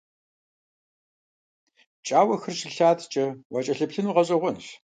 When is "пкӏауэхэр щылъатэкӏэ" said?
1.99-3.25